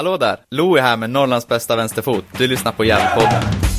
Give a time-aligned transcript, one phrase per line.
[0.00, 0.36] Hallå där!
[0.50, 2.24] Louie här med Norrlands bästa vänsterfot.
[2.38, 3.69] Du lyssnar på Järnpodden.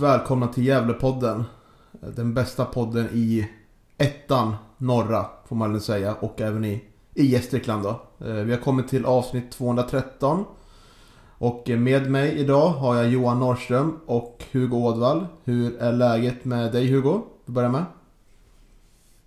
[0.00, 1.44] Varmt välkomna till Gävlepodden.
[1.90, 3.48] Den bästa podden i
[3.98, 8.00] ettan norra får man väl säga och även i, i Gästrikland då.
[8.26, 10.44] Eh, Vi har kommit till avsnitt 213.
[11.38, 15.26] Och med mig idag har jag Johan Norrström och Hugo Ådvall.
[15.44, 17.20] Hur är läget med dig Hugo?
[17.44, 17.84] Vi börjar med.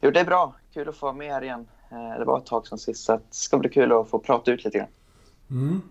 [0.02, 0.56] Jo, det är bra.
[0.74, 1.66] Kul att få vara med här igen.
[1.92, 4.52] Eh, Det var ett tag sedan sist, så det ska bli kul att få prata
[4.52, 4.88] ut lite grann.
[5.50, 5.82] Mm.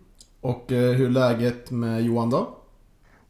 [0.41, 2.49] Och eh, hur är läget med Johan då?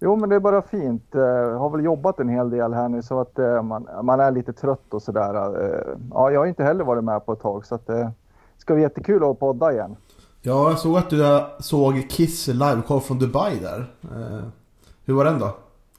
[0.05, 1.05] Jo, men det är bara fint.
[1.13, 4.31] Jag har väl jobbat en hel del här nu så att eh, man, man är
[4.31, 5.35] lite trött och sådär.
[5.65, 5.81] Eh,
[6.15, 8.11] Ja, jag har inte heller varit med på ett tag så att det
[8.59, 9.97] ska bli jättekul att podda igen.
[10.43, 13.79] Ja, jag såg att du eh, såg Kiss liveshow från Dubai där.
[14.03, 14.45] Eh,
[15.05, 15.51] Hur var den då?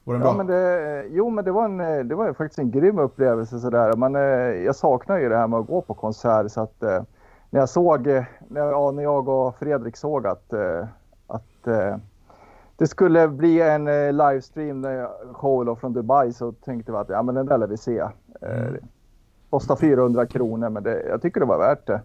[0.03, 0.37] Var den Ja, bra?
[0.37, 4.15] men det, jo, men det var, en, eh, det var faktiskt en grym upplevelse sådär.
[4.17, 7.01] Eh, jag saknar ju det här med att gå på konsert så att eh,
[7.49, 10.85] när jag såg, eh, när, ja, när jag och Fredrik såg att, eh,
[11.27, 11.95] att eh,
[12.83, 14.85] det skulle bli en eh, livestream
[15.33, 17.99] show från Dubai så tänkte vi att ja, men den där lär vi se.
[18.41, 18.73] Eh,
[19.49, 22.01] Kostar 400 kronor men det, jag tycker det var värt det.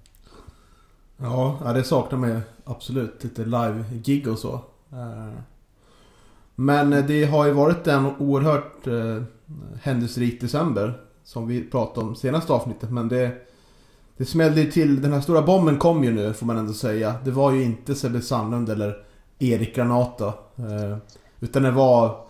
[1.16, 3.24] Ja, ja, det saknar man ju absolut.
[3.24, 4.52] Lite live-gig och så.
[4.92, 5.32] Eh,
[6.54, 9.22] Men eh, det har ju varit en oerhört eh,
[9.82, 11.00] händelserik december.
[11.24, 12.90] Som vi pratade om senaste avsnittet.
[12.90, 13.30] Men det,
[14.16, 15.02] det smällde ju till.
[15.02, 17.14] Den här stora bomben kom ju nu får man ändå säga.
[17.24, 19.07] Det var ju inte Sebbe Sandlund eller
[19.38, 20.26] Erik Granata.
[20.56, 20.96] Eh,
[21.40, 22.26] utan det var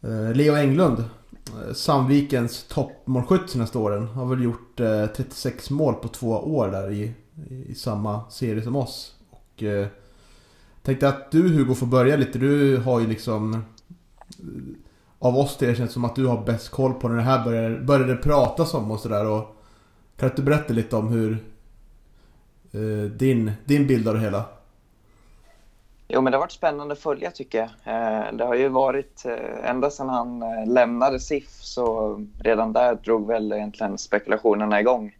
[0.00, 0.98] eh, Leo Englund.
[0.98, 4.06] Eh, Sandvikens toppmålskytt senaste åren.
[4.06, 7.12] Har väl gjort 36 mål på två år där i,
[7.68, 9.14] i samma serie som oss.
[9.30, 9.86] Och eh,
[10.82, 12.38] tänkte att du Hugo får börja lite.
[12.38, 13.64] Du har ju liksom...
[15.18, 17.44] Av oss tre känns det som att du har bäst koll på när det här
[17.44, 19.24] började, började pratas om och sådär.
[19.24, 19.46] Kan
[20.16, 21.38] du inte berätta lite om hur...
[22.72, 24.44] Eh, din, din bild av det hela?
[26.14, 27.68] Jo, men det har varit spännande att följa tycker jag.
[27.94, 32.94] Eh, det har ju varit, eh, ända sedan han eh, lämnade SIF så redan där
[32.94, 35.16] drog väl egentligen spekulationerna igång.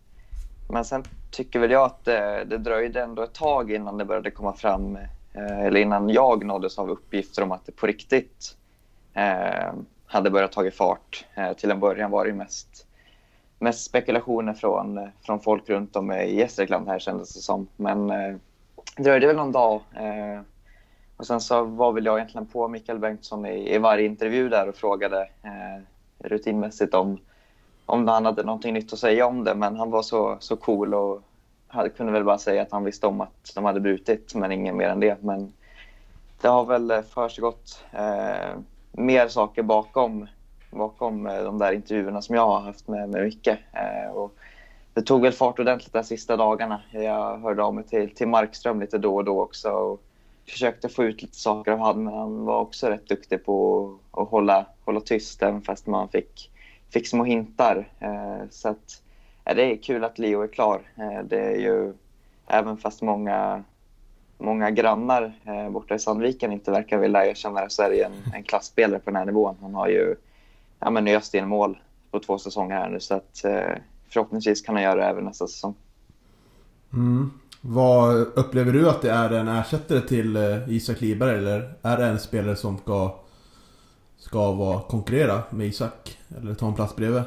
[0.70, 4.30] Men sen tycker väl jag att det, det dröjde ändå ett tag innan det började
[4.30, 4.98] komma fram,
[5.34, 8.56] eller innan jag nåddes av uppgifter om att det på riktigt
[10.06, 11.24] hade börjat ta fart.
[11.56, 12.86] Till en början var det mest,
[13.58, 17.68] mest spekulationer från, från folk runt om i Gästrikland här kändes det som.
[17.76, 18.38] Men det
[18.96, 19.80] dröjde väl någon dag
[21.22, 24.68] och sen så var väl jag egentligen på Mikael Bengtsson i, i varje intervju där
[24.68, 25.82] och frågade eh,
[26.18, 27.18] rutinmässigt om,
[27.86, 29.54] om han hade någonting nytt att säga om det.
[29.54, 31.22] Men han var så, så cool och
[31.68, 34.74] hade, kunde väl bara säga att han visste om att de hade brutit, men inget
[34.74, 35.22] mer än det.
[35.22, 35.52] Men
[36.40, 38.56] det har väl eh, försiggått eh,
[38.92, 40.26] mer saker bakom,
[40.70, 43.48] bakom eh, de där intervjuerna som jag har haft med, med Micke.
[43.48, 44.34] Eh, och
[44.94, 46.80] det tog väl fart ordentligt de sista dagarna.
[46.92, 49.70] Jag hörde av mig till, till Markström lite då och då också.
[49.70, 50.02] Och,
[50.52, 54.28] försökte få ut lite saker av honom, men han var också rätt duktig på att
[54.28, 56.50] hålla, hålla tyst även fast man fick,
[56.90, 57.88] fick små hintar.
[58.00, 59.02] Eh, så att,
[59.44, 60.82] ja, det är kul att Leo är klar.
[60.96, 61.92] Eh, det är ju,
[62.46, 63.64] även fast många,
[64.38, 68.02] många grannar eh, borta i Sandviken inte verkar vilja erkänna det så är det ju
[68.02, 69.56] en, en klassspelare på den här nivån.
[69.60, 70.16] Han har ju
[70.78, 71.78] ja, men öst in mål
[72.10, 73.76] på två säsonger här nu så att eh,
[74.08, 75.74] förhoppningsvis kan han göra det även nästa säsong.
[76.92, 77.30] Mm.
[77.64, 82.06] Vad upplever du att det är en ersättare till eh, Isak Liberg eller är det
[82.06, 83.18] en spelare som ska
[84.18, 86.18] Ska vara konkurrera med Isak?
[86.38, 87.22] Eller ta en plats bredvid?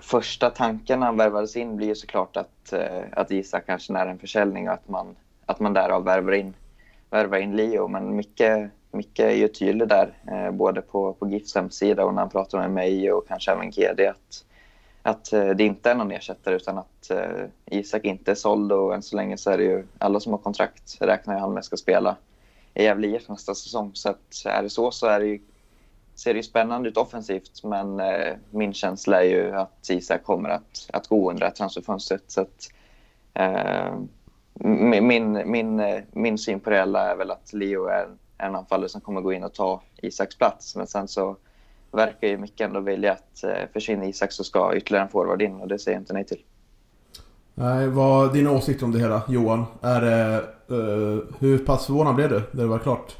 [0.00, 4.06] första tanken när han värvades in blir ju såklart att, eh, att Isak kanske är
[4.06, 5.16] en försäljning och att man,
[5.46, 6.54] att man därav värvar in,
[7.10, 7.88] värvar in Leo.
[7.88, 12.20] Men Micke, Micke är ju tydlig där, eh, både på, på GIFs hemsida och när
[12.20, 14.44] han pratar med mig och kanske även GD, att,
[15.10, 18.94] att eh, det inte är någon ersättare utan att eh, Isak inte är såld och
[18.94, 21.64] än så länge så är det ju alla som har kontrakt räknar ju han med
[21.64, 22.16] ska spela
[22.74, 23.90] i Gävle IF nästa säsong.
[23.94, 25.40] Så att är det så så är det ju
[26.14, 30.48] ser det ju spännande ut offensivt men eh, min känsla är ju att Isak kommer
[30.48, 32.24] att, att gå under det här transferfönstret.
[32.26, 32.68] Så att,
[33.34, 33.94] eh,
[34.54, 38.08] min, min, eh, min syn på det hela är väl att Leo är
[38.38, 40.76] en anfallare som kommer gå in och ta Isaks plats.
[40.76, 41.36] Men sen så
[41.92, 45.60] verkar ju mycket ändå vilja att eh, försvinner Isak så ska ytterligare en forward in
[45.60, 46.42] och det säger jag inte nej till.
[47.54, 49.64] Nej, vad är dina åsikter om det hela Johan?
[49.82, 50.42] Är det,
[50.74, 53.16] uh, hur pass förvånad blev du när det var klart?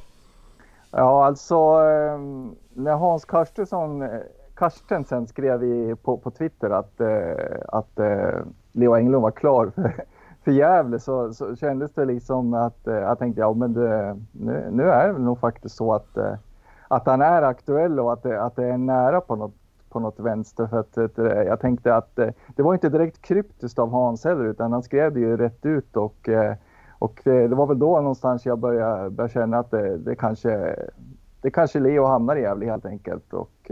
[0.91, 4.09] Ja, alltså ehm, när Hans Karstensson,
[4.55, 8.41] Karstensen skrev i, på, på Twitter att, eh, att eh,
[8.73, 9.93] Leo Englund var klar för,
[10.45, 14.69] för Gävle så, så kändes det liksom att eh, jag tänkte ja men det, nu,
[14.73, 16.17] nu är det nog faktiskt så att,
[16.91, 19.55] att han är aktuell och att det, att det är nära på något,
[19.89, 20.67] på något vänster.
[20.67, 24.45] För att, eh, jag tänkte att eh, det var inte direkt kryptiskt av Hans heller
[24.45, 26.55] utan han skrev det ju rätt ut och eh,
[26.99, 30.77] och det, det, var väl då någonstans jag började, började känna att det, det, kanske,
[31.41, 33.33] det kanske Leo hamnar i Gävle helt enkelt.
[33.33, 33.71] Och,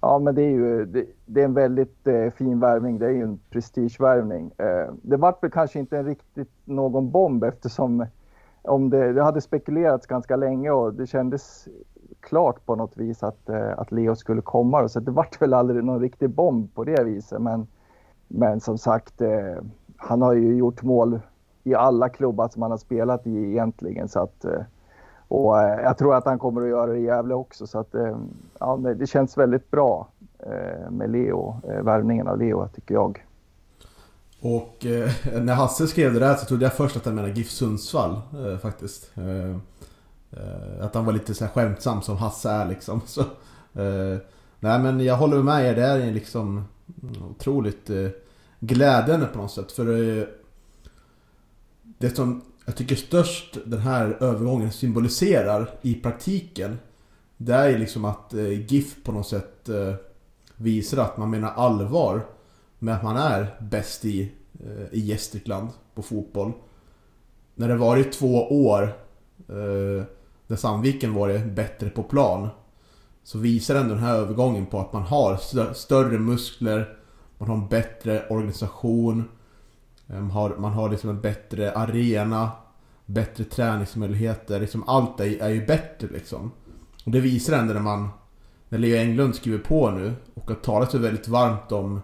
[0.00, 2.98] ja, men det är ju det, det är en väldigt eh, fin värvning.
[2.98, 4.50] Det är ju en prestigevärvning.
[4.58, 8.06] Eh, det var väl kanske inte en riktigt någon bomb eftersom
[8.62, 11.68] om det, det hade spekulerats ganska länge och det kändes
[12.26, 14.88] klart på något vis att, eh, att Leo skulle komma.
[14.88, 17.42] Så det vart väl aldrig någon riktig bomb på det viset.
[17.42, 17.66] Men,
[18.28, 19.56] men som sagt, eh,
[19.96, 21.20] han har ju gjort mål
[21.64, 24.08] i alla klubbar som han har spelat i egentligen.
[24.08, 24.62] Så att, eh,
[25.28, 27.66] och eh, jag tror att han kommer att göra det i Gävle också.
[27.66, 28.16] Så att, eh,
[28.60, 30.08] ja, det känns väldigt bra
[30.38, 33.26] eh, med Leo, eh, värvningen av Leo tycker jag.
[34.40, 35.10] Och eh,
[35.42, 38.58] när Hasse skrev det där så trodde jag först att han menade GIF Sundsvall eh,
[38.58, 39.10] faktiskt.
[39.16, 39.56] Eh,
[40.30, 43.00] Eh, att han var lite så här skämtsam som Hasse är liksom.
[43.06, 43.20] Så,
[43.80, 44.18] eh,
[44.60, 46.64] nej men jag håller med er, det är liksom
[47.30, 48.08] otroligt eh,
[48.60, 49.72] glädjande på något sätt.
[49.72, 49.86] För
[51.98, 56.78] det som jag tycker störst den här övergången symboliserar i praktiken
[57.36, 59.94] Det är liksom att eh, GIF på något sätt eh,
[60.56, 62.26] visar att man menar allvar
[62.78, 64.32] med att man är bäst i,
[64.64, 66.52] eh, i Gästrikland på fotboll.
[67.54, 68.96] När det varit två år
[69.48, 70.04] eh,
[70.46, 72.48] där Sandviken varit bättre på plan
[73.24, 75.36] så visar ändå den här övergången på att man har
[75.74, 76.96] större muskler,
[77.38, 79.24] man har en bättre organisation
[80.06, 82.50] man har, man har liksom en bättre arena,
[83.06, 84.60] bättre träningsmöjligheter.
[84.60, 86.52] Liksom allt är, är ju bättre liksom.
[87.04, 88.08] Och det visar ändå när man,
[88.68, 92.00] när Leo Englund skriver på nu och har talat så väldigt varmt om,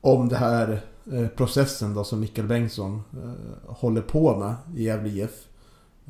[0.00, 0.80] om den här
[1.12, 5.47] eh, processen då som Mikael Bengtsson eh, håller på med i Gävle IF.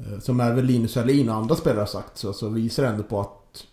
[0.06, 3.02] Eh, som även Linus Helin och andra spelare har sagt så, så visar det ändå
[3.02, 3.66] på att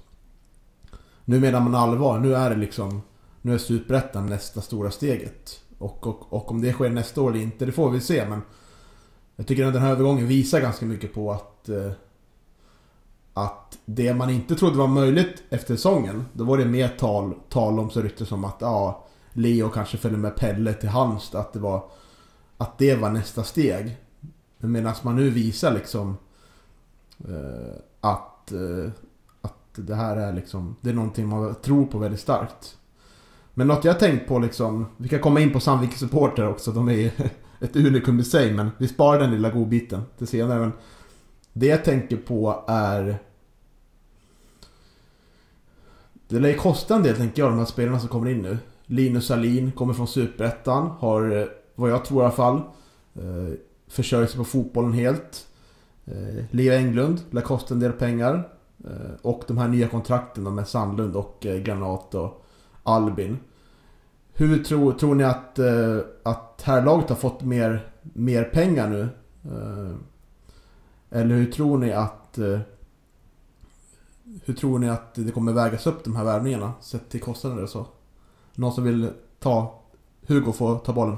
[1.26, 2.20] nu menar man allvar.
[2.20, 3.02] Nu är det liksom,
[3.42, 5.60] nu är Superettan nästa stora steget.
[5.78, 8.26] Och, och, och om det sker nästa år eller inte, det får vi se.
[8.30, 8.42] Men
[9.36, 11.92] jag tycker att den här övergången visar ganska mycket på att eh,
[13.34, 17.80] att det man inte trodde var möjligt efter säsongen, då var det mer tal, tal
[17.80, 21.60] om så rykte som att ja, Leo kanske följer med Pelle till Halmstad, att det
[21.60, 21.84] var
[22.58, 23.98] att det var nästa steg.
[24.58, 26.18] Men medan man nu visar liksom
[27.28, 28.92] eh, att, eh,
[29.42, 32.78] att det här är liksom, det är någonting man tror på väldigt starkt.
[33.54, 36.72] Men något jag har tänkt på liksom, vi kan komma in på Sandvikens supporter också,
[36.72, 37.12] de är ju
[37.60, 40.60] ett unikum i sig, men vi sparar den lilla godbiten till senare.
[40.60, 40.72] Men
[41.54, 43.18] det jag tänker på är...
[46.28, 48.58] Det lär ju kosta en del tänker jag, de här spelarna som kommer in nu.
[48.86, 52.62] Linus Alin kommer från Superettan, har, eh, vad jag tror i alla fall,
[53.16, 53.54] eh,
[53.96, 55.48] försörjt sig på fotbollen helt.
[56.06, 58.50] Eh, Leo Englund lär kosta en del pengar.
[58.86, 62.46] Eh, och de här nya kontrakten med Sandlund och eh, Granat och
[62.84, 63.38] Albin.
[64.34, 69.02] Hur tror, tror ni att, eh, att herrlaget har fått mer, mer pengar nu?
[69.44, 69.96] Eh,
[71.10, 72.60] eller hur tror ni att eh,
[74.46, 77.70] hur tror ni att det kommer vägas upp de här värvningarna sett till kostnader och
[77.70, 77.88] så?
[78.56, 79.10] Någon som vill
[79.40, 79.82] ta
[80.28, 81.18] Hugo får ta bollen.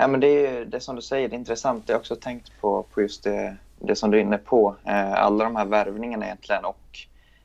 [0.00, 1.84] Ja, men det är ju det som du säger, det är intressant.
[1.86, 4.76] Jag har också tänkt på, på just det, det som du är inne på.
[4.84, 6.98] Eh, alla de här värvningarna egentligen och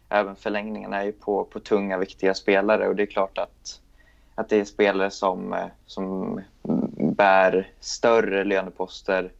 [0.10, 3.82] även förlängningarna är ju på, på tunga, viktiga spelare och det är klart att,
[4.36, 6.42] att det är spelare som, eh, som
[6.98, 9.32] bär större löneposter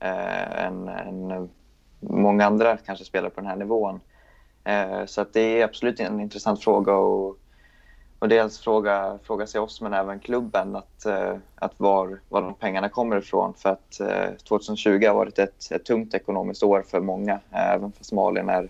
[0.00, 1.48] eh, än, än
[2.00, 4.00] många andra kanske spelare på den här nivån.
[4.64, 7.38] Eh, så att det är absolut en intressant fråga och,
[8.22, 12.54] och dels fråga, fråga sig oss men även klubben att, eh, att var, var de
[12.54, 13.54] pengarna kommer ifrån.
[13.54, 18.12] För att eh, 2020 har varit ett, ett tungt ekonomiskt år för många, även fast
[18.12, 18.68] Malin är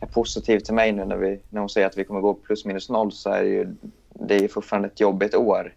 [0.00, 2.64] är positiv till mig nu när, vi, när hon säger att vi kommer gå plus
[2.64, 3.74] minus noll så är det ju,
[4.08, 5.74] det är ju fortfarande ett jobbigt år.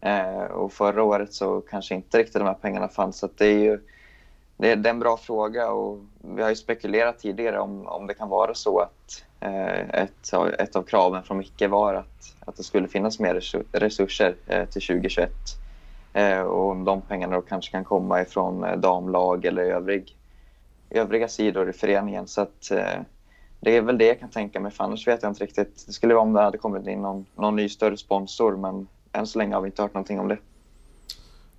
[0.00, 3.18] Eh, och förra året så kanske inte riktigt de här pengarna fanns.
[3.18, 3.80] Så det är ju
[4.56, 8.06] det är, det är en bra fråga och vi har ju spekulerat tidigare om, om
[8.06, 12.62] det kan vara så att ett, ett av kraven från Micke var att, att det
[12.62, 13.40] skulle finnas mer
[13.72, 15.30] resurser eh, till 2021.
[16.12, 20.16] Eh, och om de pengarna då kanske kan komma ifrån eh, damlag eller övrig,
[20.90, 22.26] övriga sidor i föreningen.
[22.26, 23.00] Så att, eh,
[23.60, 25.84] det är väl det jag kan tänka mig, för annars vet jag inte riktigt.
[25.86, 29.26] Det skulle vara om det hade kommit in någon, någon ny större sponsor, men än
[29.26, 30.38] så länge har vi inte hört någonting om det.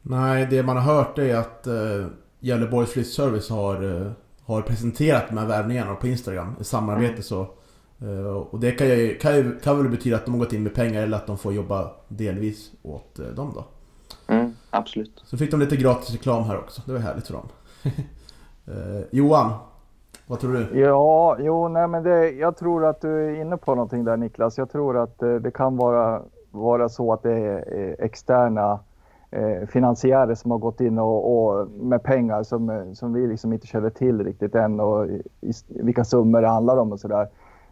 [0.01, 2.07] Nej, det man har hört är att uh,
[2.39, 4.13] Gävleborgs flyttservice har,
[4.45, 7.23] har presenterat de här värvningarna på Instagram i samarbete mm.
[7.23, 7.47] så.
[8.03, 10.63] Uh, och det kan ju, kan ju kan väl betyda att de har gått in
[10.63, 13.63] med pengar eller att de får jobba delvis åt uh, dem då.
[14.33, 15.23] Mm, absolut.
[15.25, 16.81] Så fick de lite gratis reklam här också.
[16.85, 17.47] Det var härligt för dem.
[19.11, 19.51] Johan,
[20.27, 20.79] vad tror du?
[20.79, 24.57] Ja, jo, nej men det, jag tror att du är inne på någonting där Niklas.
[24.57, 28.79] Jag tror att det kan vara, vara så att det är externa
[29.31, 33.67] eh, finansiärer som har gått in och, och, med pengar som, som vi liksom inte
[33.67, 35.07] känner till riktigt än och
[35.41, 37.27] i, vilka summor det handlar om och sådär.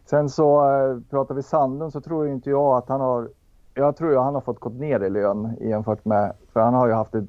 [0.10, 3.30] Sen så eh, pratar vi Sandlund så tror inte jag att han har,
[3.74, 6.88] jag tror ju han har fått gått ner i lön jämfört med, för han har
[6.88, 7.26] ju haft ett,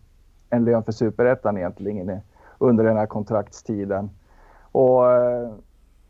[0.51, 2.21] en lön för superettan egentligen
[2.59, 4.11] under den här kontraktstiden.
[4.73, 5.51] Och eh,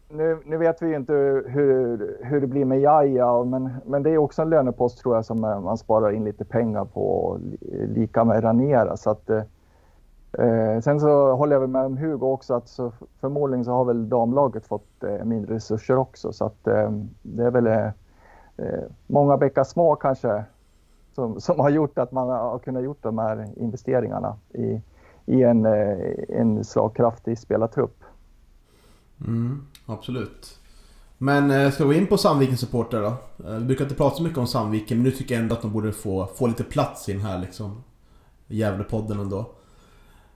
[0.08, 1.12] nu, nu, vet vi ju inte
[1.46, 5.24] hur, hur det blir med Jaja, men, men det är också en lönepost tror jag
[5.24, 7.36] som eh, man sparar in lite pengar på,
[7.94, 8.96] lika med Ranera.
[8.96, 9.42] Så att, eh,
[10.38, 14.08] eh, sen så håller jag med om Hugo också att så förmodligen så har väl
[14.08, 16.32] damlaget fått eh, mindre resurser också.
[16.32, 16.90] Så att eh,
[17.22, 17.86] det är väl eh,
[18.56, 20.44] eh många bäckar små kanske
[21.14, 24.80] som, som har gjort att man har kunnat gjort de här investeringarna i,
[25.26, 28.04] i en, eh, en slagkraftig spelartrupp.
[29.26, 29.66] Mm.
[29.86, 30.58] Absolut.
[31.18, 33.06] Men eh, ska vi gå in på Sandvikens supporter då?
[33.48, 35.62] Eh, vi brukar inte prata så mycket om Sandviken men nu tycker jag ändå att
[35.62, 37.82] de borde få, få lite plats i den här liksom
[38.46, 39.46] Gävlepodden ändå.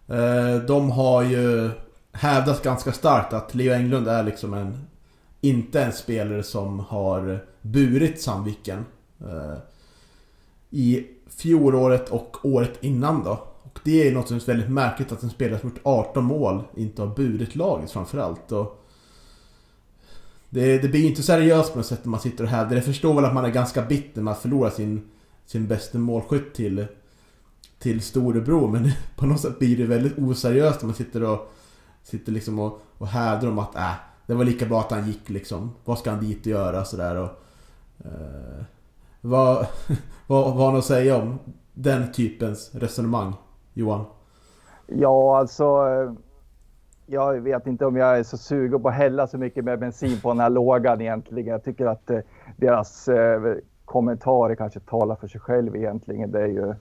[0.09, 1.71] Eh, de har ju
[2.12, 4.87] hävdat ganska starkt att Leo Englund är liksom en
[5.40, 8.85] inte en spelare som har burit Sandviken.
[9.21, 9.59] Eh,
[10.71, 11.06] I
[11.37, 13.47] fjolåret och året innan då.
[13.62, 16.62] Och det är något som är väldigt märkligt att en spelare som gjort 18 mål
[16.76, 18.52] inte har burit laget framförallt.
[18.52, 18.87] Och
[20.50, 22.76] det, det blir ju inte seriöst på något sätt när man sitter och hävdar.
[22.76, 25.11] Jag förstår väl att man är ganska bitter med att förlora sin,
[25.47, 26.87] sin bästa målskytt till,
[27.82, 28.68] till storebror.
[28.68, 31.52] Men på något sätt blir det väldigt oseriöst när man sitter och
[32.02, 33.92] sitter liksom och, och hävdar om att äh,
[34.26, 35.70] det var lika bra att han gick liksom.
[35.84, 37.28] Vad ska han dit och göra sådär och...
[38.04, 38.64] Eh,
[39.20, 39.56] vad,
[40.26, 41.38] vad, vad har han att säga om
[41.74, 43.32] den typens resonemang,
[43.74, 44.04] Johan?
[44.86, 46.12] Ja, alltså eh,
[47.06, 50.20] jag vet inte om jag är så sugen på att hälla så mycket med bensin
[50.20, 51.52] på den här lågan egentligen.
[51.52, 52.18] Jag tycker att eh,
[52.56, 56.30] deras eh, kommentarer kanske talar för sig själv egentligen.
[56.30, 56.74] Det är ju, eh,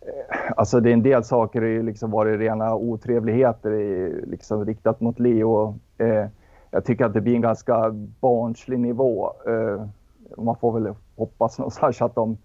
[0.00, 4.64] Eh, alltså det är en del saker har ju liksom varit rena otrevligheter i, liksom
[4.64, 5.78] riktat mot Leo.
[5.98, 6.26] Eh,
[6.70, 7.90] jag tycker att det blir en ganska
[8.20, 9.32] barnslig nivå.
[9.46, 9.84] Eh,
[10.36, 12.36] man får väl hoppas någonstans att de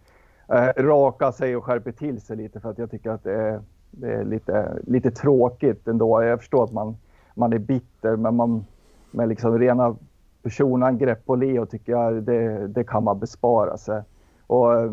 [0.47, 3.61] eh, rakar sig och skärper till sig lite för att jag tycker att det är,
[3.91, 6.23] det är lite, lite tråkigt ändå.
[6.23, 6.97] Jag förstår att man
[7.35, 8.65] man är bitter, men man,
[9.11, 9.95] med liksom rena
[10.43, 14.01] personangrepp på Leo tycker jag det, det kan man bespara sig.
[14.47, 14.91] Och, eh,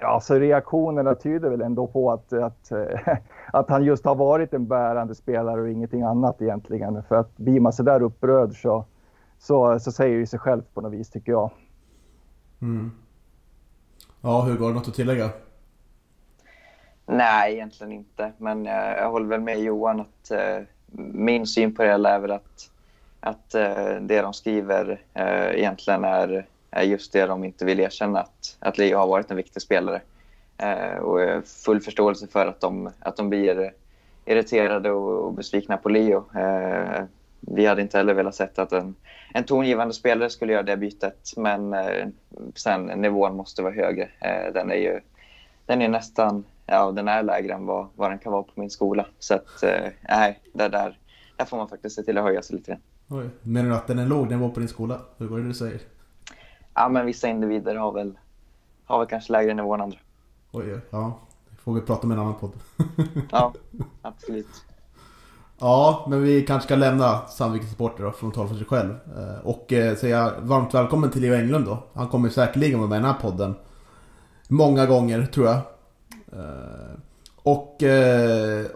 [0.00, 2.72] ja, så reaktionerna tyder väl ändå på att, att,
[3.52, 7.02] att han just har varit en bärande spelare och ingenting annat egentligen.
[7.02, 8.84] För att blir man så där upprörd så,
[9.38, 11.50] så, så säger det sig självt på något vis tycker jag.
[12.62, 12.90] Mm.
[14.20, 15.30] Ja, hur går det något att tillägga?
[17.06, 18.32] Nej, egentligen inte.
[18.38, 20.64] Men jag, jag håller väl med Johan att eh,
[21.12, 22.70] min syn på det hela är väl att,
[23.20, 28.20] att uh, det de skriver uh, egentligen är Eh, just det de inte vill erkänna,
[28.20, 30.00] att, att Leo har varit en viktig spelare.
[30.58, 33.72] Eh, och full förståelse för att de, att de blir
[34.24, 36.24] irriterade och, och besvikna på Leo.
[36.36, 37.04] Eh,
[37.40, 38.94] vi hade inte heller velat sett att en,
[39.34, 42.06] en tongivande spelare skulle göra det bytet, men eh,
[42.54, 44.08] sen nivån måste vara högre.
[44.54, 45.00] den är ju
[45.66, 48.70] den är nästan ja, den är lägre än vad, vad den kan vara på min
[48.70, 49.06] skola.
[49.18, 49.64] Så att,
[50.08, 50.98] nej, det där,
[51.36, 52.80] där får man faktiskt se till att höja sig lite grann.
[53.08, 55.00] Oj, menar du att den är låg nivå på din skola?
[55.18, 55.80] Hur var det du säger?
[56.78, 58.18] Ja, men vissa individer har väl,
[58.84, 59.98] har väl kanske lägre nivå än andra.
[60.52, 61.18] Oj, ja.
[61.50, 62.52] Det får vi prata med en annan podd.
[63.30, 63.52] ja,
[64.02, 64.46] absolut.
[65.58, 68.90] Ja, men vi kanske ska lämna Sandvikens supporter då, från att tala för sig själv.
[68.90, 71.78] Eh, och eh, säga varmt välkommen till Leo Englund då.
[71.92, 73.54] Han kommer säkerligen vara med i den här podden.
[74.48, 75.56] Många gånger, tror jag.
[76.32, 76.98] Eh,
[77.42, 77.82] och,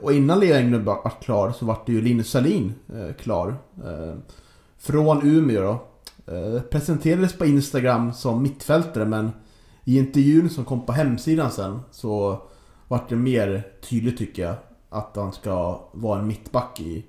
[0.03, 2.75] och innan Lea Englund var klar så var det ju Linus Salin
[3.19, 3.57] klar.
[4.79, 5.79] Från Umeå då.
[6.27, 9.31] Eh, presenterades på Instagram som mittfältare men
[9.85, 12.43] i intervjun som kom på hemsidan sen så
[12.89, 14.55] vart det mer tydligt tycker jag
[14.89, 17.05] att han ska vara en mittback i,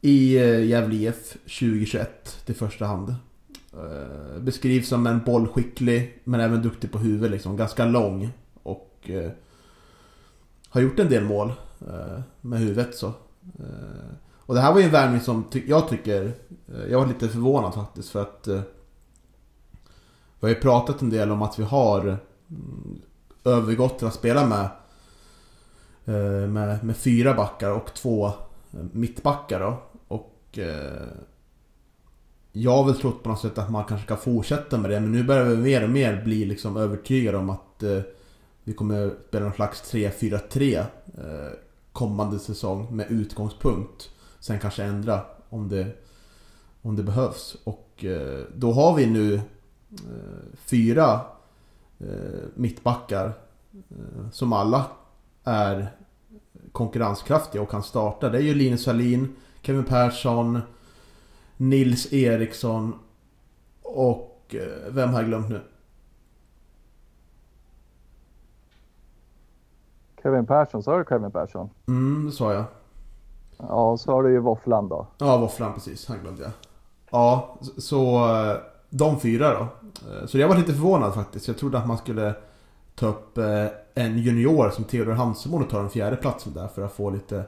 [0.00, 3.14] i eh, Gävle IF 2021 till första hand.
[3.72, 7.56] Eh, beskrivs som en bollskicklig men även duktig på huvudet liksom.
[7.56, 8.30] Ganska lång
[9.02, 9.30] eh,
[10.68, 13.12] har gjort en del mål eh, med huvudet så.
[14.46, 16.32] Och det här var ju en värvning som ty jag tycker...
[16.68, 18.48] Eh, jag var lite förvånad faktiskt för att...
[18.48, 18.60] Eh,
[20.44, 23.02] vi har ju pratat en del om att vi har mm,
[23.44, 24.68] övergått till att spela med,
[26.04, 28.32] eh, med, med fyra backar och två eh,
[28.92, 29.82] mittbackar då.
[30.08, 31.08] Och eh,
[32.52, 35.12] jag har väl trott på något sätt att man kanske kan fortsätta med det men
[35.12, 37.82] nu börjar vi mer och mer bli liksom övertygade om att
[38.64, 40.84] vi kommer spela någon slags 3-4-3
[41.92, 44.10] kommande säsong med utgångspunkt.
[44.44, 45.86] Sen kanske ändra om det,
[46.82, 47.56] om det behövs.
[47.64, 49.40] Och eh, då har vi nu eh,
[50.56, 51.20] fyra
[51.98, 53.32] eh, mittbackar
[54.32, 54.84] som alla
[55.44, 55.88] är
[56.72, 58.28] konkurrenskraftiga och kan starta.
[58.28, 60.60] Det är ju Linus Salin, Kevin Persson,
[61.56, 62.98] Nils Eriksson
[63.82, 64.54] och
[64.88, 65.60] vem har jag glömt nu?
[70.22, 71.70] Kevin Persson, sa du Kevin Persson?
[71.86, 72.64] Mm, det sa jag.
[73.58, 75.06] Ja, så har du ju Våfflan då.
[75.18, 76.08] Ja, Våfflan precis.
[76.08, 76.52] Han glömde jag.
[77.10, 78.56] Ja, så eh,
[78.90, 79.60] de fyra då.
[80.10, 81.48] Eh, så jag var lite förvånad faktiskt.
[81.48, 82.34] Jag trodde att man skulle
[82.94, 86.82] ta upp eh, en junior som Theodor Hansemo och ta den fjärde platsen där för
[86.82, 87.44] att få lite...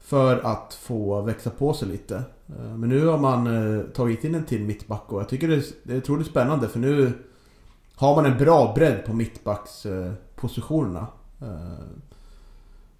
[0.00, 2.22] För att få växa på sig lite.
[2.46, 6.26] Men nu har man tagit in en till mittback och jag tycker det är otroligt
[6.26, 7.12] spännande för nu
[7.94, 11.06] har man en bra bredd på mittbackspositionerna.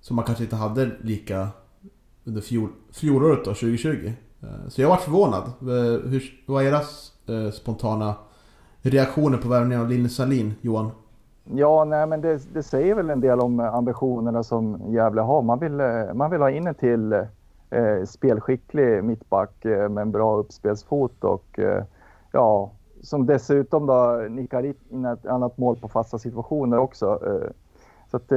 [0.07, 1.49] Som man kanske inte hade lika
[2.25, 4.13] under fjol, fjolåret då, 2020.
[4.43, 5.43] Eh, så jag var förvånad.
[5.43, 6.81] Eh, hur, vad är era
[7.27, 8.15] eh, spontana
[8.83, 10.91] reaktioner på värvningen av Linus Salin, Johan?
[11.55, 15.43] Ja, nej men det, det, säger väl en del om ambitionerna som Gävle har.
[15.43, 15.81] Man vill,
[16.15, 17.13] man vill ha in en till
[17.71, 21.85] eh, spelskicklig mittback eh, med en bra uppspelsfot och eh,
[22.33, 22.71] ja,
[23.03, 27.21] som dessutom då nickar in ett annat mål på fasta situationer också.
[28.11, 28.33] så att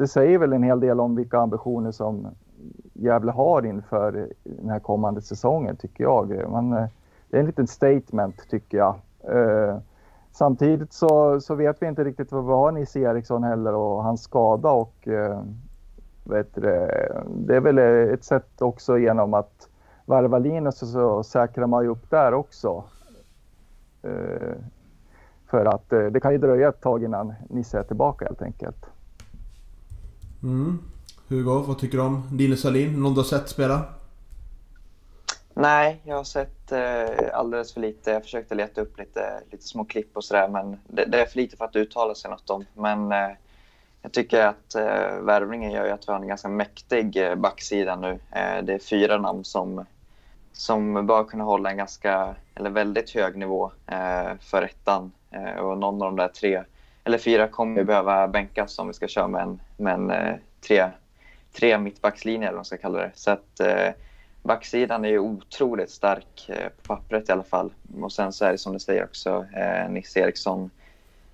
[0.00, 2.26] det säger väl en hel del om vilka ambitioner som
[2.92, 6.50] Gävle har inför den här kommande säsongen tycker jag.
[6.50, 6.86] Man, eh,
[7.30, 8.94] det är en liten statement tycker jag.
[9.20, 9.78] Eh,
[10.32, 14.22] samtidigt så, så vet vi inte riktigt vad vi har Nisse Eriksson heller och hans
[14.22, 15.42] skada och eh,
[16.24, 17.78] vet det, det är väl
[18.14, 19.68] ett sätt också genom att
[20.06, 22.84] värva Linus så, så säkrar man ju upp där också.
[24.02, 24.56] Eh,
[25.50, 28.86] för att eh, det kan ju dröja ett tag innan Nisse är tillbaka helt enkelt.
[30.42, 30.78] Mm.
[31.28, 33.02] Hugo, vad tycker du om Dino Salin?
[33.02, 33.82] Någon du har sett spela?
[35.54, 38.10] Nej, jag har sett eh, alldeles för lite.
[38.10, 41.36] Jag försökte leta upp lite, lite små klipp och sådär, men det, det, är för
[41.36, 42.64] lite för att uttala sig något om.
[42.74, 43.30] Men eh,
[44.02, 47.96] jag tycker att eh, värvningen gör ju att vi har en ganska mäktig eh, backsida
[47.96, 48.10] nu.
[48.10, 49.84] Eh, det är fyra namn som,
[50.52, 55.12] som bör kunna hålla en ganska, eller väldigt hög nivå eh, för ettan.
[55.30, 56.62] Eh, och någon av de där tre
[57.04, 60.34] eller fyra kommer ju behöva bänkas om vi ska köra med en, med en eh,
[60.60, 60.90] tre,
[61.52, 63.10] tre mittbackslinje eller vad man ska kalla det.
[63.14, 63.88] Så att eh,
[64.42, 67.72] backsidan är ju otroligt stark eh, på pappret i alla fall.
[68.02, 70.70] Och sen så är det som du säger också eh, Nisse Eriksson.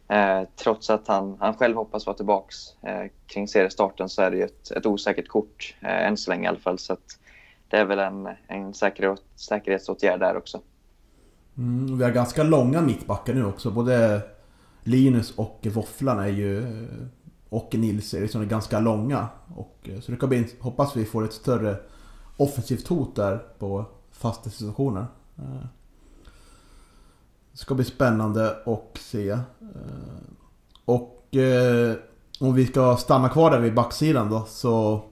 [0.08, 4.36] Eh, trots att han, han själv hoppas vara tillbaks eh, kring seriestarten så är det
[4.36, 6.78] ju ett, ett osäkert kort eh, än så länge i alla fall.
[6.78, 7.18] Så att
[7.68, 10.60] det är väl en, en säkerhet, säkerhetsåtgärd där också.
[11.58, 13.70] Mm, vi har ganska långa mittbackar nu också.
[13.70, 14.20] Både
[14.86, 16.86] Linus och Våfflan är ju
[17.48, 19.28] och Nils är liksom ganska långa.
[19.54, 21.76] Och, eh, så det kan bli, hoppas vi får ett större
[22.36, 25.06] offensivt hot där på fasta situationer.
[25.38, 25.66] Eh,
[27.52, 29.30] det ska bli spännande att se.
[29.30, 29.40] Eh,
[30.84, 31.12] och
[32.40, 35.02] om vi ska stanna kvar där vid backsidan då så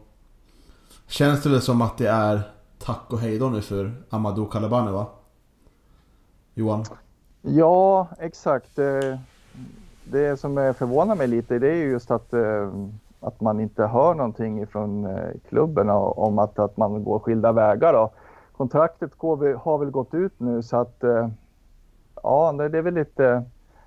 [1.07, 2.43] Känns det väl som att det är
[2.79, 5.07] tack och hej då nu för Amadou Kalabane va?
[6.55, 6.85] Johan?
[7.43, 8.79] Ja, exakt
[10.05, 12.73] det som förvånar mig lite det är just att, eh,
[13.21, 17.93] att man inte hör någonting från eh, klubben om att, att man går skilda vägar.
[17.93, 18.11] Då.
[18.57, 21.29] Kontraktet går, har väl gått ut nu så att eh,
[22.23, 23.45] ja, det är väl lite,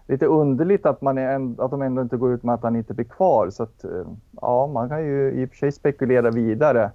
[0.07, 2.93] lite underligt att, man är, att de ändå inte går ut med att han inte
[2.93, 3.49] blir kvar.
[3.49, 3.85] Så att,
[4.41, 6.91] ja, man kan ju i och för sig spekulera vidare.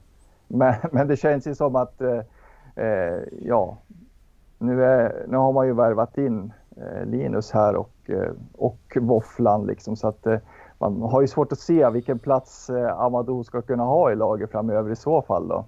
[0.48, 2.20] Men, men det känns ju som att eh,
[3.42, 3.78] ja,
[4.58, 9.66] nu, är, nu har man ju värvat in Eh, Linus här och eh, och våfflan.
[9.66, 10.38] Liksom, så att, eh,
[10.78, 14.90] man har ju svårt att se vilken plats Amadou ska kunna ha i laget framöver
[14.90, 15.48] i så fall.
[15.48, 15.64] Då.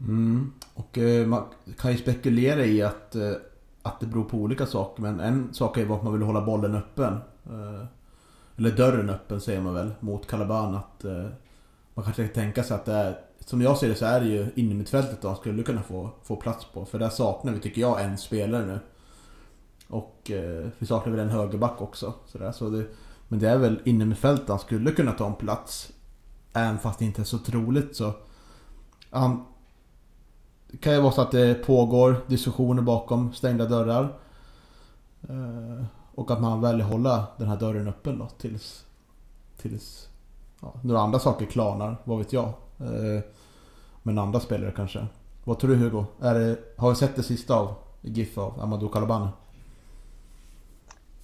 [0.00, 0.52] Mm.
[0.74, 1.42] Och man
[1.78, 3.16] kan ju spekulera i att,
[3.82, 5.02] att det beror på olika saker.
[5.02, 7.18] Men en sak är ju att man vill hålla bollen öppen.
[8.56, 10.74] eller dörren öppen säger man väl mot Calaban.
[10.74, 11.04] Att
[11.94, 14.26] man kanske kan tänka sig att det är som jag ser det så är det
[14.26, 16.84] ju innermittfältet han skulle kunna få, få plats på.
[16.84, 18.78] För där saknar vi, tycker jag, en spelare nu.
[19.90, 22.14] Och eh, vi saknar väl en högerback också.
[22.26, 22.52] Sådär.
[22.52, 22.86] Så det,
[23.28, 25.92] men det är väl innermittfältet han skulle kunna ta en plats.
[26.52, 28.12] Även fast det inte är så troligt så
[29.10, 29.44] Han,
[30.70, 34.18] det kan ju vara så att det pågår diskussioner bakom stängda dörrar.
[35.28, 38.84] Eh, och att man väljer hålla den här dörren öppen då tills,
[39.56, 40.08] tills
[40.60, 42.48] ja, några andra saker klarnar, vad vet jag.
[42.78, 43.22] Eh,
[44.02, 45.06] men andra spelare kanske.
[45.44, 46.04] Vad tror du Hugo?
[46.20, 49.28] Är det, har vi sett det sista av GIF av Amadou Kalabane?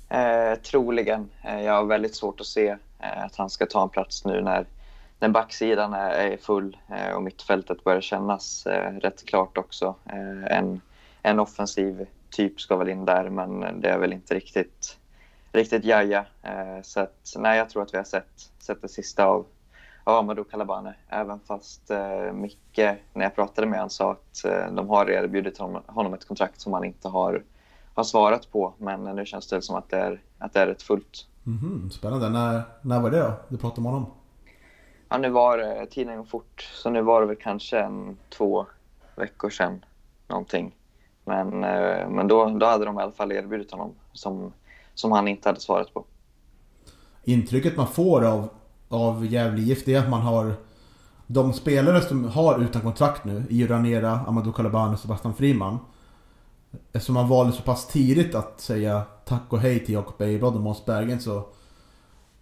[0.08, 1.30] Eh, troligen.
[1.42, 4.40] Eh, jag har väldigt svårt att se eh, att han ska ta en plats nu
[4.42, 4.66] när,
[5.18, 8.66] när backsidan är, är full eh, och mittfältet börjar kännas
[9.00, 9.94] rätt klart också.
[10.50, 10.80] en,
[11.22, 14.98] en offensiv typ ska väl in där, men det är väl inte riktigt,
[15.52, 16.26] riktigt jaja.
[16.82, 19.46] så att, nej, jag tror att vi har sett, sett det sista av,
[20.04, 20.94] av Amadou Kalabane.
[21.08, 22.78] Även fast eh, Micke,
[23.12, 26.60] när jag pratade med honom, sa att eh, de har erbjudit honom, honom ett kontrakt
[26.60, 27.42] som han inte har
[27.96, 28.74] har svarat på.
[28.78, 31.26] Men nu känns det som att det är, att det är rätt fullt.
[31.46, 32.28] Mm spännande.
[32.28, 33.32] När, när var det då?
[33.48, 34.10] Du pratade med honom?
[35.08, 36.70] Ja, nu var det, tiden går fort.
[36.74, 38.66] Så nu var det väl kanske en två
[39.16, 39.84] veckor sedan
[40.28, 40.74] någonting.
[41.24, 44.52] Men, eh, men då, då hade de i alla fall erbjudit honom som,
[44.94, 46.04] som han inte hade svarat på.
[47.24, 48.48] Intrycket man får av,
[48.88, 50.54] av Gävle IF är att man har
[51.26, 55.78] de spelare som har utan kontrakt nu, i Ranera, Amadou Kalabane och Sebastian Friman
[56.92, 60.60] Eftersom han valde så pass tidigt att säga tack och hej till Jakob Ejeblad och
[60.60, 61.36] Måns Bergen så...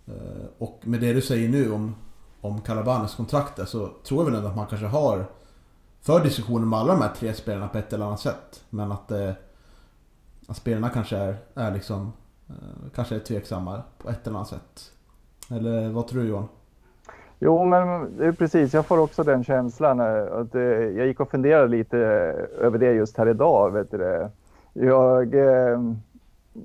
[0.06, 1.94] Eh, och med det du säger nu om,
[2.40, 5.26] om Kalabanes kontrakt där, så tror jag väl ändå att man kanske har
[6.00, 8.64] för diskussioner med alla de här tre spelarna på ett eller annat sätt.
[8.70, 9.32] Men att, eh,
[10.48, 12.12] att spelarna kanske är, är liksom...
[12.48, 14.92] Eh, kanske är tveksamma på ett eller annat sätt.
[15.50, 16.48] Eller vad tror du Johan?
[17.38, 18.74] Jo, men det är precis.
[18.74, 20.00] Jag får också den känslan.
[20.00, 23.70] Eh, att, eh, jag gick och funderade lite eh, över det just här idag.
[23.70, 24.28] Vet du.
[24.72, 25.34] Jag,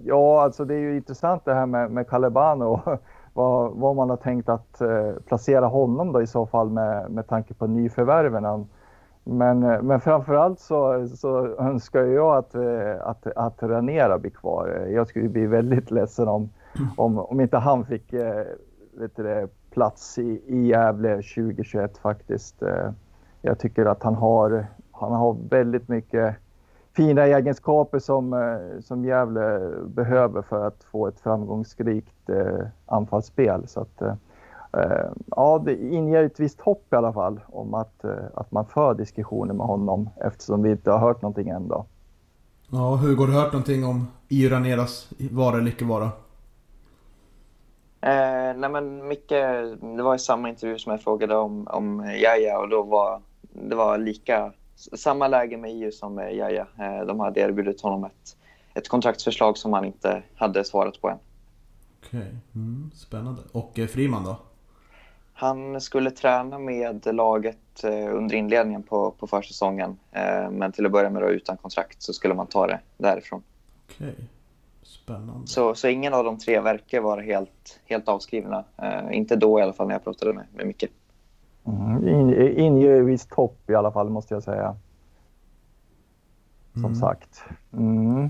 [0.04, 2.80] ja, alltså det är ju intressant det här med, med Calebano.
[3.34, 4.82] Vad, vad man har tänkt att
[5.26, 8.68] placera honom då i så fall med, med tanke på nyförvärven.
[9.24, 12.56] Men, men framförallt så, så önskar jag att,
[13.02, 14.88] att, att Ranera blir kvar.
[14.90, 16.50] Jag skulle bli väldigt ledsen om,
[16.98, 18.14] om, om inte han fick
[19.00, 22.62] vet du, plats i, i Gävle 2021 faktiskt.
[22.62, 22.92] Eh,
[23.42, 26.36] jag tycker att han har, han har väldigt mycket
[26.96, 33.68] fina egenskaper som, eh, som Gävle behöver för att få ett framgångsrikt eh, anfallsspel.
[33.68, 34.14] Så att, eh,
[35.26, 39.54] ja, det inger ett visst hopp i alla fall om att, att man för diskussioner
[39.54, 41.68] med honom eftersom vi inte har hört någonting än.
[41.68, 41.86] Då.
[42.72, 46.10] Ja, Hugo, har du hört någonting om Iraneras vara eller icke vara?
[48.02, 49.30] Eh, nej men Micke,
[49.82, 53.76] det var i samma intervju som jag frågade om, om Jaja och då var det
[53.76, 56.68] var lika, samma läge med EU som med Jaja.
[56.80, 58.38] Eh, de hade erbjudit honom ett,
[58.74, 61.18] ett kontraktsförslag som han inte hade svarat på än.
[62.00, 62.32] Okej, okay.
[62.56, 63.42] mm, spännande.
[63.52, 64.38] Och eh, Friman då?
[65.34, 69.98] Han skulle träna med laget eh, under inledningen på, på försäsongen.
[70.12, 73.44] Eh, men till att börja med då, utan kontrakt så skulle man ta det därifrån.
[73.86, 74.10] Okej.
[74.10, 74.26] Okay.
[74.82, 75.48] Spännande.
[75.48, 78.64] Så, så ingen av de tre verkar vara helt, helt avskrivna.
[78.84, 80.86] Uh, inte då i alla fall när jag pratade med, med Micke.
[81.68, 84.76] Mm, in, inger visst hopp i alla fall måste jag säga.
[86.74, 86.96] Som mm.
[86.96, 87.44] sagt.
[87.74, 88.30] Mm.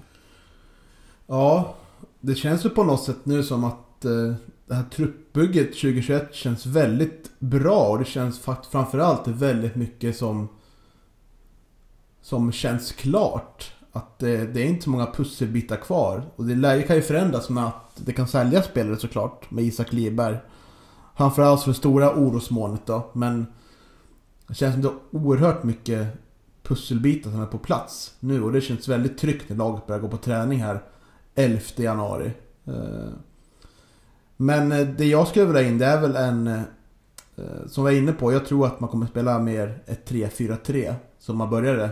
[1.27, 1.73] Ja,
[2.19, 4.33] det känns ju på något sätt nu som att uh,
[4.65, 8.39] det här truppbygget 2021 känns väldigt bra och det känns
[8.71, 10.47] framförallt väldigt mycket som
[12.21, 16.23] som känns klart att det, det, är inte så många pusselbitar kvar.
[16.35, 19.51] Och det läget kan ju förändras med att det kan säljas spelare såklart.
[19.51, 20.37] Med Isak Liberg.
[21.17, 23.11] Framförallt för det stora orosmolnet då.
[23.13, 23.45] Men
[24.47, 26.07] det känns som det är oerhört mycket
[26.63, 28.43] pusselbitar som är på plats nu.
[28.43, 30.83] Och det känns väldigt tryggt när laget börjar gå på träning här
[31.35, 32.31] 11 januari.
[32.65, 33.09] Eh,
[34.37, 36.61] men eh, det jag skulle vilja in det är väl en...
[37.67, 40.95] Som vi var inne på, jag tror att man kommer spela mer ett 3-4-3.
[41.19, 41.89] Som man började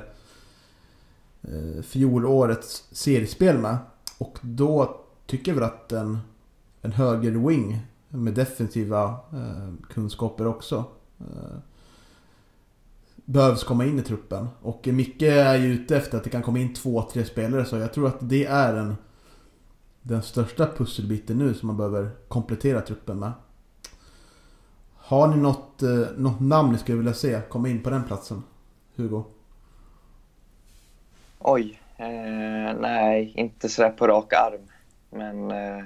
[1.51, 3.77] Eh, fjolårets seriespel med.
[4.17, 6.19] Och då tycker vi att en,
[6.81, 7.79] en höger wing
[8.09, 10.85] med defensiva eh, kunskaper också
[11.19, 11.57] eh,
[13.15, 14.47] behövs komma in i truppen.
[14.61, 17.77] Och Micke är ju ute efter att det kan komma in två, tre spelare så
[17.77, 18.95] jag tror att det är en
[20.01, 23.31] den största pusselbiten nu som man behöver komplettera truppen med.
[24.95, 28.43] Har ni något, eh, något namn ni skulle vilja se komma in på den platsen?
[28.95, 29.23] Hugo?
[31.39, 34.61] Oj, eh, nej, inte sådär på rak arm.
[35.09, 35.83] Men, eh,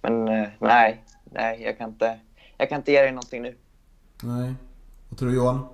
[0.00, 2.18] men eh, nej, nej, jag kan, inte,
[2.58, 3.54] jag kan inte ge dig någonting nu.
[4.22, 4.54] Nej.
[5.08, 5.66] Vad tror du Johan?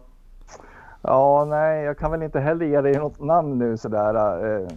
[1.02, 4.44] Ja, nej, jag kan väl inte heller ge dig något namn nu sådär.
[4.44, 4.68] Eh,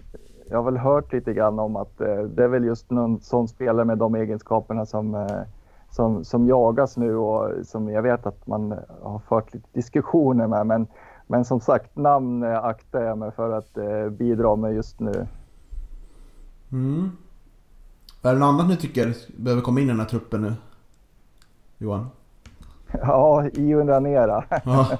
[0.49, 3.47] jag har väl hört lite grann om att eh, det är väl just någon sån
[3.47, 5.41] spelare med de egenskaperna som, eh,
[5.89, 10.67] som, som jagas nu och som jag vet att man har fört lite diskussioner med.
[10.67, 10.87] Men
[11.31, 15.27] Men som sagt, namn eh, aktar jag mig för att eh, bidra med just nu.
[16.71, 17.11] Mm.
[18.21, 20.53] Är det något annat ni tycker behöver komma in i den här truppen nu?
[21.77, 22.09] Johan?
[23.01, 24.43] Ja, Ion Ranera.
[24.65, 24.85] Ja.
[24.85, 24.97] Så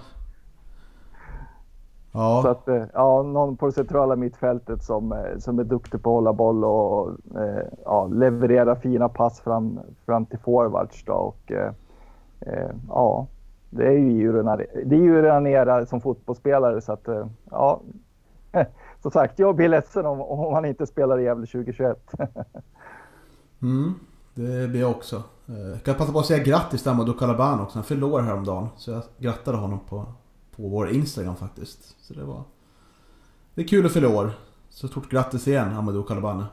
[2.12, 6.10] Ja, att, eh, ja, någon på det centrala mittfältet som, eh, som är duktig på
[6.10, 11.04] att hålla boll och eh, ja, leverera fina pass fram, fram till forwards.
[11.06, 11.14] Då.
[11.14, 13.28] Och, eh, ja,
[13.72, 14.12] det är ju
[14.96, 17.82] ju Ranera som fotbollsspelare så att eh, ja.
[19.02, 22.12] Som sagt, jag blir ledsen om, om han inte spelar i Gävle 2021.
[23.62, 23.94] mm,
[24.34, 25.24] det blir jag också.
[25.48, 27.78] Eh, Jag kan passa på att säga grattis till Amadou Calaban också.
[27.78, 28.68] Han år häromdagen.
[28.78, 30.06] Så jag grattade honom på,
[30.56, 31.96] på vår Instagram faktiskt.
[32.02, 32.44] Så det var...
[33.56, 34.32] Det är kul att fylla år.
[34.70, 36.46] Så stort grattis igen Amadou Calabane.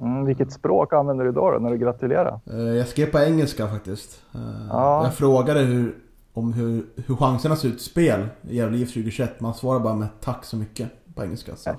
[0.00, 2.40] Mm, vilket språk använder du då, då när du gratulerar?
[2.46, 4.22] Eh, Jag skrev på engelska faktiskt.
[4.70, 5.04] Ja.
[5.04, 5.94] Jag frågade hur,
[6.32, 9.40] om hur, hur chanserna ser ut i spel i Gävle IF 2021.
[9.40, 11.56] Man svarade bara med tack så mycket på engelska.
[11.56, 11.76] Så.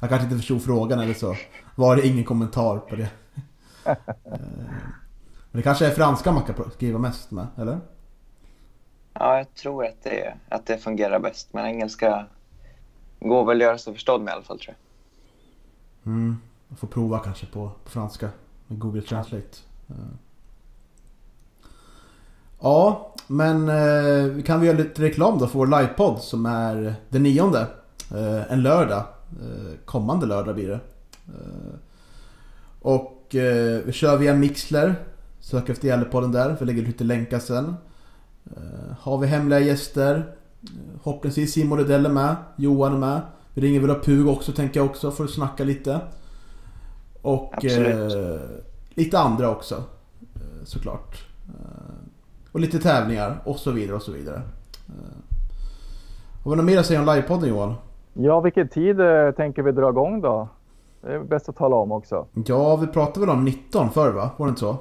[0.00, 1.36] Jag kanske inte förstod frågan eller så
[1.74, 3.08] var det ingen kommentar på det.
[3.84, 3.96] Eh,
[5.50, 7.80] Men det kanske är franska man kan skriva mest med, eller?
[9.12, 11.48] Ja, jag tror att det, att det fungerar bäst.
[11.52, 12.26] Men engelska
[13.20, 14.74] går väl att göra sig förstådd med i alla fall tror
[16.04, 16.12] jag.
[16.12, 16.36] Mm.
[16.68, 18.30] Jag får prova kanske på, på franska
[18.66, 19.58] med Google Translate.
[22.60, 27.22] Ja, men eh, kan vi göra lite reklam då för vår livepodd som är den
[27.22, 27.66] nionde.
[28.14, 29.04] Eh, en lördag.
[29.42, 30.80] Eh, kommande lördag blir det.
[31.26, 31.74] Eh,
[32.80, 34.94] och eh, vi kör via Mixler.
[35.40, 37.74] Sök efter Gällepodden där, vi lägger lite länkar sen.
[38.56, 40.34] Eh, har vi hemliga gäster.
[41.02, 42.36] Hoppningsvis Simon Rydell är med.
[42.56, 43.20] Johan är med.
[43.54, 46.00] Vi ringer väl upp Hugo också tänker jag också för att snacka lite.
[47.22, 47.64] Och
[48.94, 49.84] lite andra också.
[50.64, 51.26] Såklart.
[52.56, 54.36] Och lite tävlingar och så vidare och så vidare.
[54.88, 55.16] Eh,
[56.44, 57.74] har vi något mer att säga om livepodden Johan?
[58.14, 60.48] Ja, vilken tid eh, tänker vi dra igång då?
[61.00, 62.26] Det är bäst att tala om också.
[62.46, 64.30] Ja, vi pratade väl om 19 förr va?
[64.36, 64.76] Var det inte så?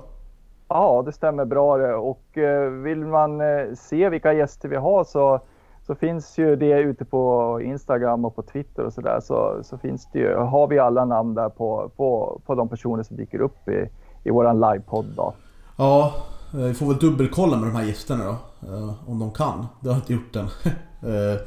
[0.68, 1.96] Ja, det stämmer bra det.
[1.96, 3.42] Och eh, vill man
[3.76, 5.40] se vilka gäster vi har så,
[5.88, 9.20] så finns ju det ute på Instagram och på Twitter och sådär.
[9.22, 13.04] Så, så finns det ju, har vi alla namn där på, på, på de personer
[13.04, 13.90] som dyker upp i,
[14.24, 15.34] i våran livepodd då.
[15.78, 16.14] Ja,
[16.56, 18.38] vi får väl dubbelkolla med de här gästerna då.
[18.74, 19.66] eh, Om de kan.
[19.82, 20.48] Det har jag inte gjort än.
[21.02, 21.38] Eh,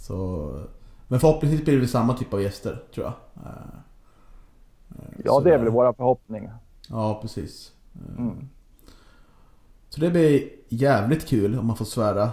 [0.00, 0.50] så,
[1.08, 3.12] men förhoppningsvis blir det samma typ av gäster tror jag.
[3.46, 3.50] Eh,
[4.90, 6.50] eh, Ja, så det är väl våra förhoppning.
[6.88, 7.72] Ja, precis.
[7.94, 8.48] Eh, Mm.
[9.88, 12.30] Så det blir jävligt kul om man får svära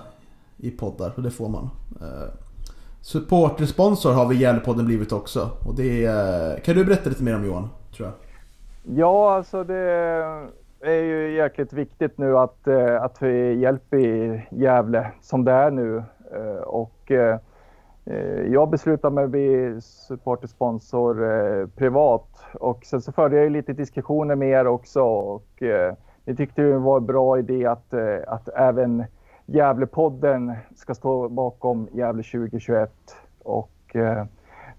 [0.57, 1.69] i poddar, och det får man.
[2.01, 2.29] Eh,
[3.01, 5.49] Supportersponsor har vi Gävlepodden blivit också.
[5.65, 7.69] Och det är, kan du berätta lite mer om Johan?
[7.95, 8.15] Tror jag.
[8.97, 10.49] Ja, alltså det
[10.83, 15.51] det är ju jäkligt viktigt nu att, eh, att vi hjälper i Gävle som det
[15.51, 16.03] är nu.
[16.31, 17.39] Eh, Och eh,
[18.05, 22.45] eh jag beslutade mig att bli supportersponsor eh, privat.
[22.53, 25.01] Och sen så förde jag ju lite diskussioner med er också.
[25.03, 25.93] Och eh,
[26.25, 29.05] ni tyckte det var en bra idé att, eh, att även
[29.45, 32.91] Gävlepodden ska stå bakom Gävle 2021
[33.43, 34.25] och eh,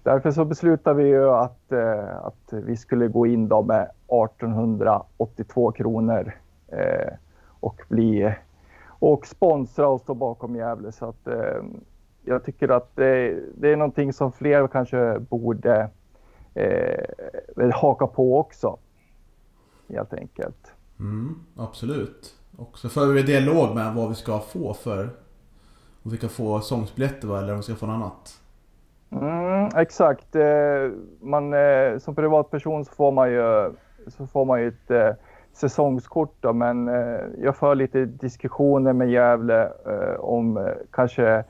[0.03, 5.71] Därför så beslutade vi ju att, eh, att vi skulle gå in då med 1882
[5.71, 6.33] kronor
[6.67, 7.13] eh,
[7.59, 8.35] och bli
[8.85, 10.91] och sponsra och stå bakom Gävle.
[10.91, 11.63] Så att, eh,
[12.25, 15.89] jag tycker att det, det är någonting som fler kanske borde
[16.53, 18.77] eh, haka på också.
[19.89, 20.73] Helt enkelt.
[20.99, 22.35] Mm, absolut.
[22.57, 25.09] Och så för vi dialog med vad vi ska få för...
[26.05, 28.42] Om vi kan få sångsbiljetter eller om vi ska få något annat.
[29.21, 30.35] Mm, exakt.
[30.35, 33.73] Eh, man, eh, som privatperson så får man ju,
[34.07, 35.09] så får man ju ett eh,
[35.53, 36.35] säsongskort.
[36.39, 36.87] Då, men
[37.41, 39.69] jag för lite diskussioner med Gävle
[40.19, 41.43] om kanske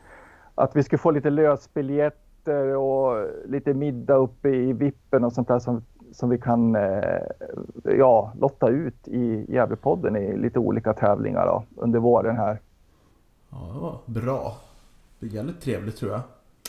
[0.56, 5.60] att vi ska få lite lösbiljetter och lite middag uppe i Vippen och sånt där
[5.60, 6.78] som, som vi kan
[7.84, 12.60] ja, lotta ut i Gävlepodden i lite olika tävlingar då, under våren här.
[13.50, 14.58] Ja, bra.
[15.20, 16.22] Det blir jävligt trevligt tror jag.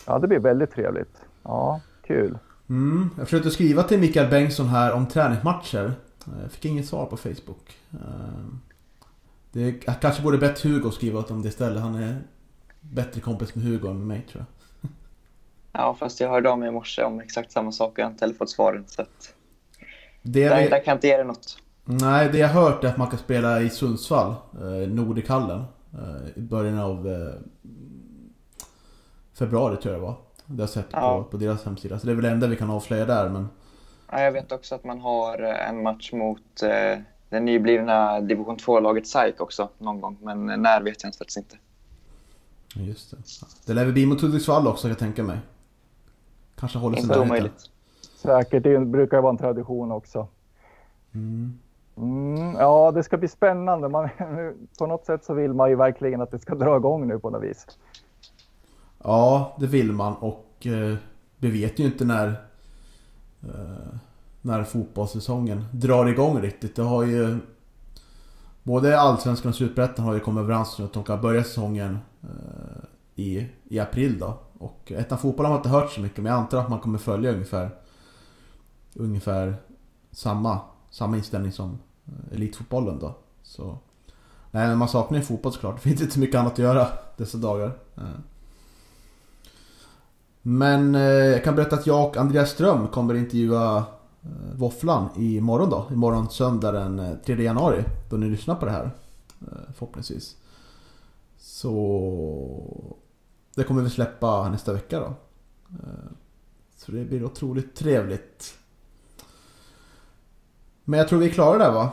[0.06, 1.16] Ja, det blir väldigt trevligt.
[1.42, 2.38] Ja, kul.
[2.68, 5.92] Mm, jag försökte skriva till Mikael Bengtsson här om träningsmatcher.
[6.42, 7.78] Jag fick inget svar på Facebook.
[7.92, 7.98] Eh,
[9.52, 11.82] Det, jag kanske borde bett Hugo skriva åt om det istället.
[11.82, 12.16] Han är
[12.80, 14.44] bättre kompis med Hugo än med mig tror
[14.80, 14.90] jag.
[15.72, 18.10] Ja, fast jag hörde av mig i morse om exakt samma sak och jag har
[18.10, 18.84] inte heller fått svaren.
[18.86, 19.34] Så att,
[20.22, 21.58] Det, där, där kan jag inte ge dig något.
[21.84, 25.64] nej, det jag hört är att man kan spela i Sundsvall, eh, Nordikallen.
[25.92, 27.34] Eh, I början av eh,
[29.34, 30.14] februari tror jag det var.
[30.46, 31.22] Det har jag sett Ja.
[31.22, 31.98] på, på deras hemsida.
[31.98, 33.28] Så det är väl det enda vi kan avslöja där.
[33.28, 33.48] Men
[34.10, 38.56] Ja, jag vet också att man har eh, en match mot eh, det nyblivna division
[38.56, 40.16] 2-laget SAIK också någon gång.
[40.22, 41.56] Men när vet jag faktiskt inte.
[42.74, 43.16] Just det.
[43.66, 45.38] Det lär väl bli mot Hudiksvall också kan jag tänka mig.
[46.56, 47.30] Kanske håller sig Inte närheten.
[47.30, 47.70] omöjligt.
[48.16, 50.28] Säkert, det brukar ju vara en tradition också.
[51.14, 51.58] Mm.
[51.96, 53.88] Mm, ja, det ska bli spännande.
[53.88, 54.08] Man,
[54.78, 57.30] på något sätt så vill man ju verkligen att det ska dra igång nu på
[57.30, 57.66] något vis.
[59.04, 60.96] Ja, det vill man och eh,
[61.36, 62.28] vi vet ju inte när
[63.42, 63.96] eh,
[64.42, 66.76] när fotbollssäsongen drar igång riktigt.
[66.76, 67.38] Det har ju
[68.62, 72.84] både Allsvenskan och Superettan har ju kommit överens om att de kan börja säsongen eh,
[73.14, 74.38] i, i april då.
[74.58, 76.98] Och Ettan Fotboll har man inte hört så mycket men jag antar att man kommer
[76.98, 77.70] följa ungefär
[78.94, 79.56] ungefär
[80.10, 83.14] samma, samma inställning som eh, Elitfotbollen då.
[83.42, 83.78] Så
[84.50, 85.74] Nej men man saknar ju fotboll såklart.
[85.82, 87.72] Det finns inte så mycket annat att göra dessa dagar.
[87.96, 88.02] Eh.
[90.46, 93.76] Men eh, jag kan berätta att jag och Andreas Ström kommer intervjua
[94.22, 95.86] eh, Våfflan imorgon då.
[95.92, 97.84] Imorgon söndag den eh, 3 januari.
[98.10, 98.90] Då ni lyssnar på det här.
[99.40, 100.36] Eh, förhoppningsvis.
[101.36, 102.76] Så...
[103.54, 105.06] Det kommer vi släppa nästa vecka då.
[105.68, 106.10] Eh,
[106.76, 108.58] så det blir otroligt trevligt.
[110.84, 111.90] Men jag tror vi är klara där va?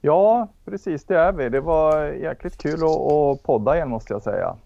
[0.00, 1.48] Ja, precis det är vi.
[1.48, 4.56] Det var jäkligt kul att podda igen måste jag säga.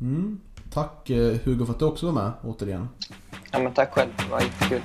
[0.00, 0.40] Mm.
[0.74, 2.88] Tack eh, Hugo för att du också var med återigen.
[3.50, 4.10] Ja, men tack själv.
[4.18, 4.82] Det var jättekul.